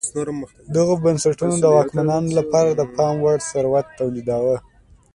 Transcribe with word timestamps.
دغو 0.75 0.93
بنسټونو 1.03 1.55
د 1.59 1.65
واکمنانو 1.77 2.29
لپاره 2.39 2.69
د 2.73 2.81
پام 2.95 3.15
وړ 3.23 3.37
ثروت 3.51 3.85
تولیداوه 3.99 4.57